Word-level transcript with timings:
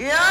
Yeah. 0.00 0.29